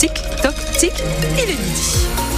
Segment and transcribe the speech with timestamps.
[0.00, 0.94] Tic, toc, tic,
[1.36, 2.29] il est midi.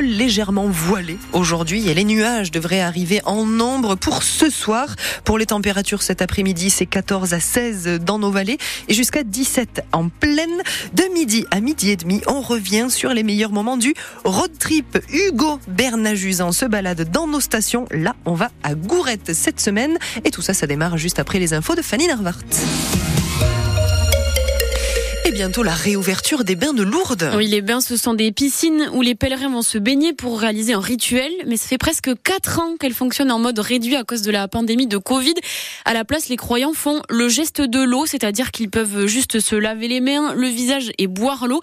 [0.00, 4.94] Légèrement voilé aujourd'hui et les nuages devraient arriver en nombre pour ce soir.
[5.24, 9.82] Pour les températures cet après-midi, c'est 14 à 16 dans nos vallées et jusqu'à 17
[9.92, 10.62] en pleine.
[10.92, 13.94] De midi à midi et demi, on revient sur les meilleurs moments du
[14.24, 14.98] road trip.
[15.12, 17.86] Hugo Bernajuzan se balade dans nos stations.
[17.90, 21.54] Là, on va à Gourette cette semaine et tout ça, ça démarre juste après les
[21.54, 22.38] infos de Fanny Narvart
[25.34, 27.32] bientôt la réouverture des bains de Lourdes.
[27.36, 30.74] Oui, les bains, ce sont des piscines où les pèlerins vont se baigner pour réaliser
[30.74, 31.30] un rituel.
[31.46, 34.46] Mais ça fait presque 4 ans qu'elles fonctionnent en mode réduit à cause de la
[34.46, 35.34] pandémie de Covid.
[35.84, 39.56] À la place, les croyants font le geste de l'eau, c'est-à-dire qu'ils peuvent juste se
[39.56, 41.60] laver les mains, le visage et boire l'eau.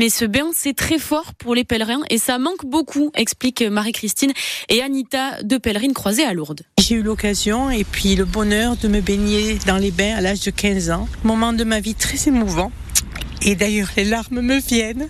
[0.00, 4.32] Mais ce bain, c'est très fort pour les pèlerins et ça manque beaucoup, explique Marie-Christine
[4.68, 6.62] et Anita, deux pèlerines croisées à Lourdes.
[6.82, 10.40] J'ai eu l'occasion et puis le bonheur de me baigner dans les bains à l'âge
[10.40, 11.08] de 15 ans.
[11.22, 12.72] Moment de ma vie très émouvant.
[13.42, 15.06] Et d'ailleurs, les larmes me viennent.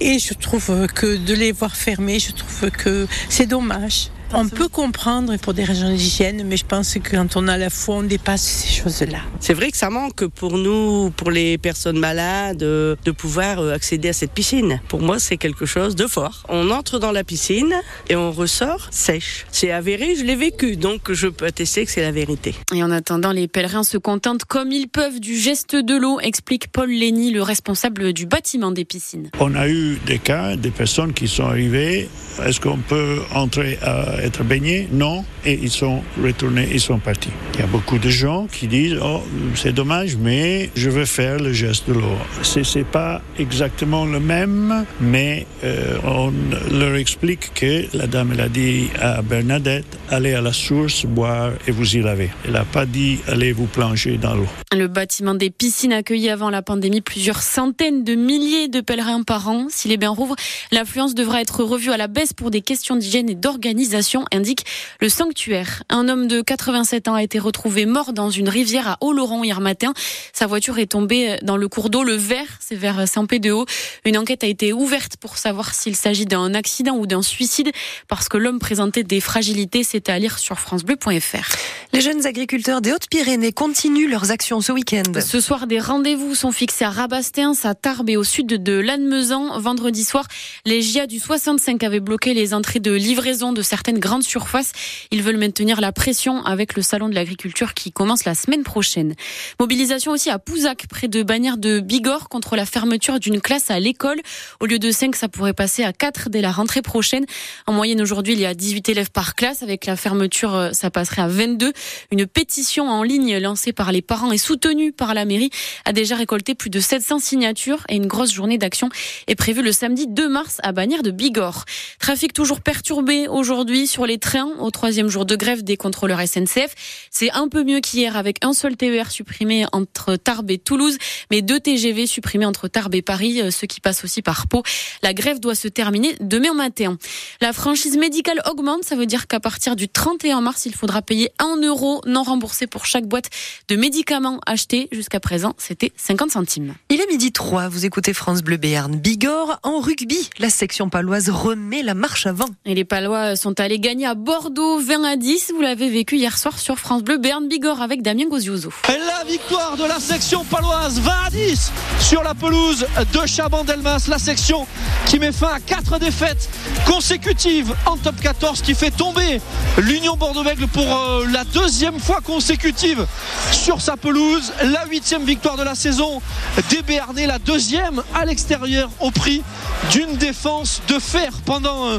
[0.00, 4.10] Et je trouve que de les voir fermés, je trouve que c'est dommage.
[4.36, 7.70] On peut comprendre pour des raisons d'hygiène, mais je pense que quand on a la
[7.70, 9.18] foi, on dépasse ces choses-là.
[9.38, 14.08] C'est vrai que ça manque pour nous, pour les personnes malades, de pouvoir euh, accéder
[14.08, 14.80] à cette piscine.
[14.88, 16.42] Pour moi, c'est quelque chose de fort.
[16.48, 17.74] On entre dans la piscine
[18.08, 19.46] et on ressort sèche.
[19.52, 22.56] C'est avéré, je l'ai vécu, donc je peux attester que c'est la vérité.
[22.74, 26.72] Et en attendant, les pèlerins se contentent comme ils peuvent du geste de l'eau, explique
[26.72, 29.30] Paul Lény, le responsable du bâtiment des piscines.
[29.38, 32.08] On a eu des cas, des personnes qui sont arrivées.
[32.44, 35.24] Est-ce qu'on peut entrer à être baignés Non.
[35.44, 37.30] Et ils sont retournés, ils sont partis.
[37.54, 39.22] Il y a beaucoup de gens qui disent Oh,
[39.54, 42.16] c'est dommage, mais je veux faire le geste de l'eau.
[42.42, 46.32] C'est pas exactement le même, mais euh, on
[46.72, 51.52] leur explique que la dame, elle a dit à Bernadette Allez à la source, boire
[51.66, 52.30] et vous y laver.
[52.44, 54.48] Elle n'a pas dit Allez vous plonger dans l'eau.
[54.72, 59.48] Le bâtiment des piscines accueillit avant la pandémie plusieurs centaines de milliers de pèlerins par
[59.48, 59.66] an.
[59.68, 60.36] Si les bains rouvrent,
[60.72, 64.64] l'affluence devra être revue à la baisse pour des questions d'hygiène et d'organisation indique
[65.00, 65.82] le sanctuaire.
[65.88, 69.60] Un homme de 87 ans a été retrouvé mort dans une rivière à Oloron hier
[69.60, 69.92] matin.
[70.32, 73.66] Sa voiture est tombée dans le cours d'eau, le Vert, c'est vers Saint-Pédéo.
[74.04, 77.70] Une enquête a été ouverte pour savoir s'il s'agit d'un accident ou d'un suicide
[78.08, 79.82] parce que l'homme présentait des fragilités.
[79.84, 81.56] C'est à lire sur francebleu.fr.
[81.94, 85.20] Les jeunes agriculteurs des Hautes-Pyrénées continuent leurs actions ce week-end.
[85.20, 89.60] Ce soir, des rendez-vous sont fixés à Rabastens, à Tarbes et au sud de Lannemezan.
[89.60, 90.26] Vendredi soir,
[90.66, 94.72] les GIA du 65 avaient bloqué les entrées de livraison de certaines grande surface.
[95.12, 99.14] Ils veulent maintenir la pression avec le salon de l'agriculture qui commence la semaine prochaine.
[99.60, 103.78] Mobilisation aussi à Pouzac, près de Bagnères de Bigorre, contre la fermeture d'une classe à
[103.78, 104.20] l'école.
[104.58, 107.24] Au lieu de 5, ça pourrait passer à 4 dès la rentrée prochaine.
[107.68, 109.62] En moyenne, aujourd'hui, il y a 18 élèves par classe.
[109.62, 111.72] Avec la fermeture, euh, ça passerait à 22.
[112.10, 115.50] Une pétition en ligne lancée par les parents et soutenue par la mairie
[115.84, 118.88] a déjà récolté plus de 700 signatures et une grosse journée d'action
[119.26, 121.64] est prévue le samedi 2 mars à Bagnères de Bigorre.
[121.98, 126.74] Trafic toujours perturbé aujourd'hui sur les trains au troisième jour de grève des contrôleurs SNCF.
[127.10, 130.98] C'est un peu mieux qu'hier avec un seul TER supprimé entre Tarbes et Toulouse,
[131.30, 134.62] mais deux TGV supprimés entre Tarbes et Paris, euh, ce qui passe aussi par Pau.
[135.02, 136.98] La grève doit se terminer demain matin.
[137.40, 141.30] La franchise médicale augmente, ça veut dire qu'à partir du 31 mars, il faudra payer
[141.38, 141.73] 1 euro
[142.06, 143.30] non remboursé pour chaque boîte
[143.68, 144.88] de médicaments achetés.
[144.92, 146.74] Jusqu'à présent, c'était 50 centimes.
[146.90, 148.96] Il est midi 3, vous écoutez France Bleu Béarn.
[148.96, 152.48] Bigorre en rugby, la section paloise remet la marche avant.
[152.64, 155.52] Et les Palois sont allés gagner à Bordeaux 20 à 10.
[155.54, 158.70] Vous l'avez vécu hier soir sur France Bleu Berne Bigorre avec Damien Gozioso.
[158.88, 164.06] La victoire de la section paloise 20 à 10 sur la pelouse de Chabandelmas.
[164.08, 164.66] La section
[165.06, 166.48] qui met fin à quatre défaites
[166.86, 169.40] consécutives en top 14 qui fait tomber
[169.78, 173.06] l'Union Bordeaux-Bègles pour euh, la deuxième fois consécutive
[173.52, 174.52] sur sa pelouse.
[174.64, 176.20] La huitième victoire de la saison
[176.68, 179.42] des Béarnais, la deuxième à l'extérieur au prix
[179.90, 181.98] d'une défense de fer pendant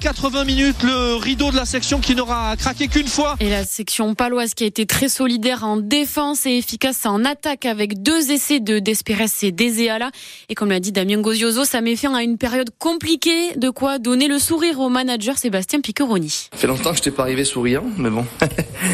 [0.00, 0.82] 80 euh, minutes.
[0.82, 3.36] Le rideau de la section qui n'aura craqué qu'une fois.
[3.40, 7.66] Et la section paloise qui a été très solidaire en défense et efficace en attaque
[7.66, 10.10] avec deux essais de Desperes et d'Ezéala.
[10.48, 13.54] Et comme l'a dit Damien Gozioso, ça met fin à une période compliquée.
[13.56, 16.48] De quoi donner le sourire au manager Sébastien Piccheroni.
[16.52, 18.24] Ça fait longtemps que je n'étais pas arrivé souriant, mais bon.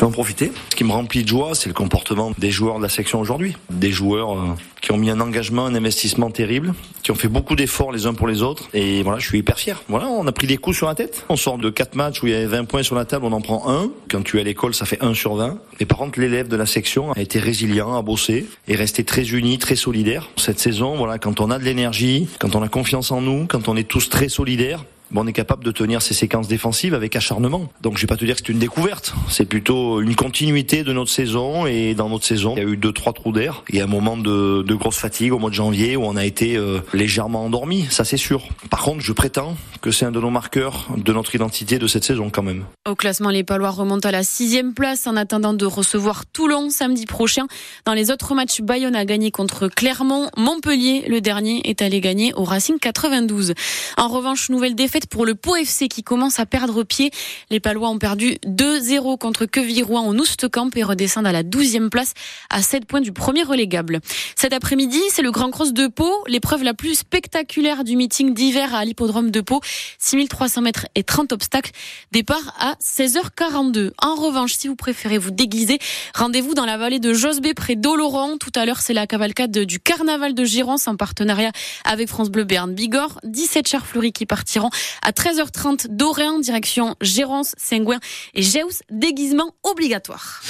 [0.00, 0.50] je vais en profiter.
[0.70, 3.54] Ce qui me remplit de joie, c'est le comportement des joueurs de la section aujourd'hui.
[3.68, 6.72] Des joueurs euh, qui ont mis un engagement, un investissement terrible,
[7.02, 8.70] qui ont fait beaucoup d'efforts les uns pour les autres.
[8.72, 9.82] Et voilà, je suis hyper fier.
[9.88, 11.26] Voilà, on a pris des coups sur la tête.
[11.28, 13.32] On sort de quatre matchs où il y avait 20 points sur la table, on
[13.32, 13.90] en prend un.
[14.10, 15.58] Quand tu es à l'école, ça fait 1 sur 20.
[15.78, 19.28] Mais par contre, l'élève de la section a été résilient, a bossé et resté très
[19.28, 20.30] uni, très solidaire.
[20.36, 23.68] Cette saison, voilà, quand on a de l'énergie, quand on a confiance en nous, quand
[23.68, 24.84] on est tous très solidaires,
[25.14, 27.68] on est capable de tenir ces séquences défensives avec acharnement.
[27.82, 30.92] Donc je vais pas te dire que c'est une découverte, c'est plutôt une continuité de
[30.92, 33.62] notre saison et dans notre saison, il y a eu deux trois trous d'air.
[33.68, 36.24] Il y a un moment de, grosse fatigue au mois de janvier où on a
[36.24, 38.48] été euh, légèrement endormi, ça c'est sûr.
[38.70, 42.04] Par contre, je prétends que c'est un de nos marqueurs de notre identité de cette
[42.04, 42.64] saison quand même.
[42.88, 47.06] Au classement, les Palois remontent à la sixième place en attendant de recevoir Toulon samedi
[47.06, 47.46] prochain.
[47.84, 50.30] Dans les autres matchs, Bayonne a gagné contre Clermont.
[50.36, 53.54] Montpellier, le dernier, est allé gagner au Racing 92.
[53.96, 57.10] En revanche, nouvelle défaite pour le Pau FC qui commence à perdre pied.
[57.50, 62.14] Les Palois ont perdu 2-0 contre Quevilly-Rouen en Oustcamp et redescendent à la 12e place
[62.50, 64.00] à 7 points du premier relégable.
[64.36, 68.74] Cet après-midi, c'est le Grand Cross de Pau, l'épreuve la plus spectaculaire du meeting d'hiver
[68.74, 69.60] à l'hippodrome de Pau.
[69.98, 71.72] 6300 mètres et 30 obstacles.
[72.12, 73.92] Départ à 16h42.
[74.02, 75.78] En revanche, si vous préférez vous déguiser,
[76.14, 78.38] rendez-vous dans la vallée de Josbé près d'Oloron.
[78.38, 81.52] Tout à l'heure, c'est la cavalcade du carnaval de Girons en partenariat
[81.84, 83.20] avec France Bleu Berne Bigorre.
[83.24, 84.70] 17 chars fleuris qui partiront
[85.02, 87.98] à 13h30 d'Orient, direction Gérance, Saint-Gouin
[88.34, 90.42] et Géus, déguisement obligatoire.